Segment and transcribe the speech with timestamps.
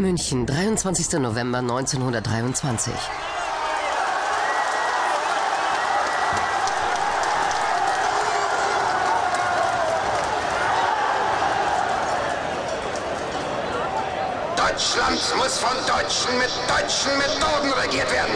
[0.00, 1.20] München, 23.
[1.20, 2.92] November 1923.
[14.56, 18.34] Deutschland muss von Deutschen mit deutschen Methoden regiert werden.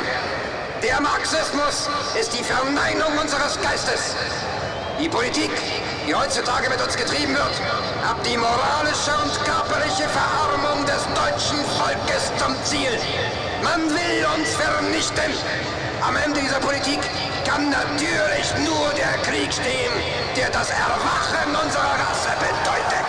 [0.83, 1.89] Der Marxismus
[2.21, 4.15] ist die Verneinung unseres Geistes.
[5.01, 5.51] Die Politik,
[6.07, 7.61] die heutzutage mit uns getrieben wird,
[8.05, 10.74] hat die moralische und körperliche Verarmung
[11.15, 12.99] deutschen Volkes zum Ziel.
[13.63, 15.33] Man will uns vernichten.
[16.07, 17.01] Am Ende dieser Politik
[17.47, 19.93] kann natürlich nur der Krieg stehen,
[20.37, 23.05] der das Erwachen unserer Rasse bedeutet.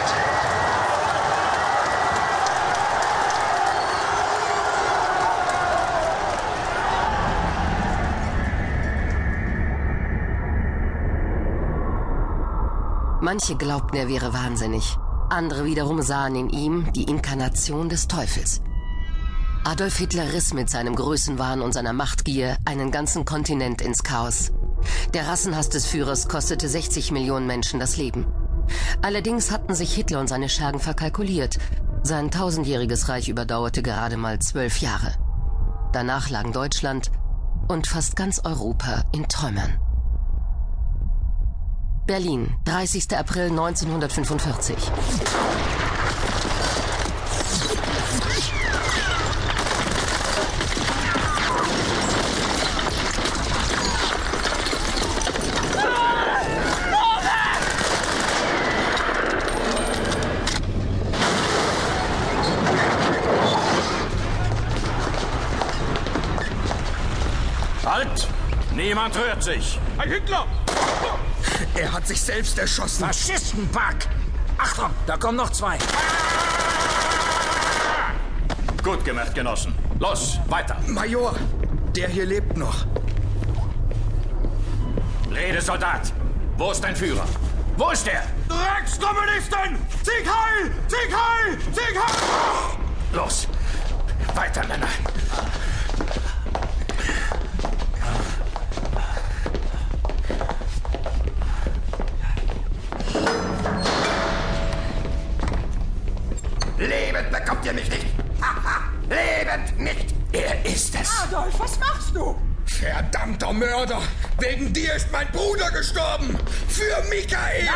[13.22, 14.98] Manche glaubten, er wäre wahnsinnig.
[15.30, 18.62] Andere wiederum sahen in ihm die Inkarnation des Teufels.
[19.64, 24.52] Adolf Hitler riss mit seinem Größenwahn und seiner Machtgier einen ganzen Kontinent ins Chaos.
[25.16, 28.28] Der Rassenhass des Führers kostete 60 Millionen Menschen das Leben.
[29.02, 31.58] Allerdings hatten sich Hitler und seine Schergen verkalkuliert.
[32.04, 35.16] Sein tausendjähriges Reich überdauerte gerade mal zwölf Jahre.
[35.92, 37.10] Danach lagen Deutschland
[37.68, 39.80] und fast ganz Europa in Träumern.
[42.08, 43.18] Berlin, 30.
[43.18, 44.76] April 1945.
[67.84, 68.28] Halt!
[68.76, 69.80] Niemand rührt sich!
[69.98, 70.46] Ein Hitler!
[71.76, 73.06] Er hat sich selbst erschossen.
[73.06, 74.08] Faschistenpack!
[74.58, 75.78] Achtung, da kommen noch zwei.
[78.82, 79.76] Gut gemacht, Genossen.
[80.00, 80.78] Los, weiter.
[80.88, 81.36] Major,
[81.96, 82.86] der hier lebt noch.
[85.32, 86.14] Rede, Soldat.
[86.58, 87.26] Wo ist dein Führer?
[87.76, 88.24] Wo ist er?
[88.48, 89.78] Dreckskommunisten!
[90.04, 90.72] Sieg heil!
[90.88, 91.58] Sieg heil!
[91.74, 92.78] Sieg heil!
[93.12, 93.50] Los,
[94.34, 94.88] weiter, Männer.
[107.40, 108.06] Bekommt ihr mich nicht.
[108.42, 110.16] Haha, lebend nicht.
[110.32, 111.10] Er ist es.
[111.24, 112.36] Adolf, was machst du?
[112.66, 114.02] Verdammter Mörder!
[114.40, 116.38] Wegen dir ist mein Bruder gestorben!
[116.68, 117.70] Für Michael!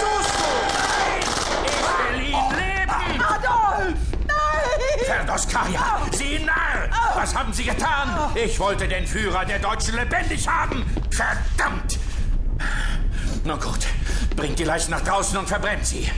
[0.00, 0.44] Tust du?
[1.66, 3.22] Ich will ihn leben.
[3.22, 3.98] Adolf!
[4.26, 5.06] Nein!
[5.06, 6.88] Ferdoskaya, Sie Narr!
[7.14, 8.30] Was haben Sie getan?
[8.34, 10.84] Ich wollte den Führer der Deutschen lebendig haben.
[11.10, 11.98] Verdammt!
[13.44, 13.86] Na gut,
[14.36, 16.10] bringt die Leichen nach draußen und verbrennt sie.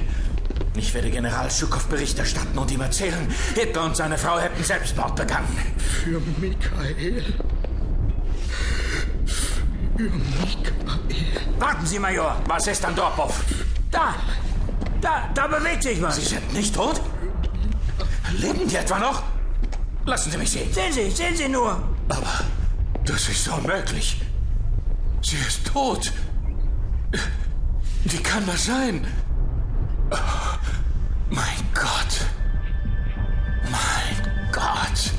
[0.76, 5.16] Ich werde General Schukow Bericht erstatten und ihm erzählen, Hitler und seine Frau hätten Selbstmord
[5.16, 5.56] begangen.
[5.78, 7.24] Für Michael.
[9.96, 10.76] Für Michael.
[11.58, 12.36] Warten Sie, Major.
[12.46, 13.42] Was ist an Dorphoff?
[13.90, 14.14] Da!
[15.00, 16.16] Da, da bewegt sich was.
[16.16, 17.00] Sie sind nicht tot?
[18.38, 19.22] Leben die etwa noch?
[20.04, 20.72] Lassen Sie mich sehen.
[20.72, 21.82] Sehen Sie, sehen Sie nur.
[22.08, 22.44] Aber
[23.04, 24.20] das ist unmöglich.
[25.22, 26.12] Sie ist tot.
[28.04, 29.06] Wie kann das sein?
[30.10, 30.16] Oh,
[31.30, 31.44] mein
[31.74, 32.26] Gott.
[33.64, 35.12] Mein Gott.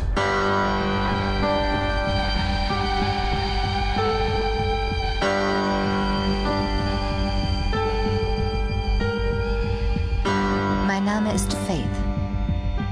[10.87, 11.83] Mein Name ist Faith.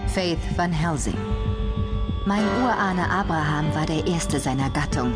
[0.07, 1.17] Faith Van Helsing.
[2.25, 5.13] Mein Urahne Abraham war der erste seiner Gattung,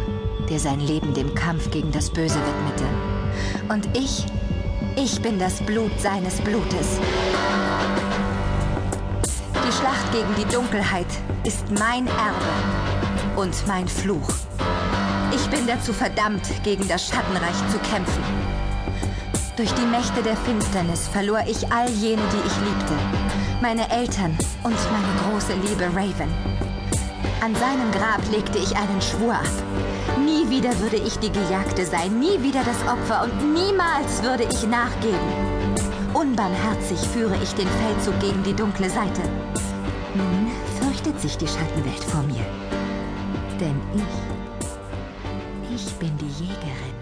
[0.50, 2.86] der sein Leben dem Kampf gegen das Böse widmete.
[3.70, 4.26] Und ich,
[5.02, 7.00] ich bin das Blut seines Blutes.
[9.54, 11.08] Die Schlacht gegen die Dunkelheit
[11.46, 14.28] ist mein Erbe und mein Fluch.
[15.34, 18.24] Ich bin dazu verdammt, gegen das Schattenreich zu kämpfen.
[19.56, 22.94] Durch die Mächte der Finsternis verlor ich all jene, die ich liebte.
[23.62, 26.34] Meine Eltern und meine große Liebe Raven.
[27.42, 29.69] An seinem Grab legte ich einen Schwur ab.
[30.26, 34.68] Nie wieder würde ich die Gejagte sein, nie wieder das Opfer und niemals würde ich
[34.68, 35.18] nachgeben.
[36.14, 39.22] Unbarmherzig führe ich den Feldzug gegen die dunkle Seite.
[40.16, 40.52] Nun
[40.82, 42.46] fürchtet sich die Schattenwelt vor mir.
[43.60, 43.80] Denn
[45.70, 46.99] ich, ich bin die Jägerin.